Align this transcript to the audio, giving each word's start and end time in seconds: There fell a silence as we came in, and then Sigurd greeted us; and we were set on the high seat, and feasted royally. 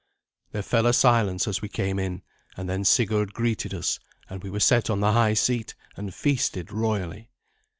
There 0.51 0.63
fell 0.63 0.87
a 0.87 0.93
silence 0.93 1.47
as 1.47 1.61
we 1.61 1.69
came 1.69 1.99
in, 1.99 2.23
and 2.57 2.67
then 2.67 2.83
Sigurd 2.83 3.33
greeted 3.35 3.71
us; 3.71 3.99
and 4.31 4.41
we 4.41 4.49
were 4.49 4.59
set 4.59 4.89
on 4.89 4.99
the 4.99 5.11
high 5.11 5.35
seat, 5.35 5.75
and 5.95 6.11
feasted 6.11 6.71
royally. 6.71 7.29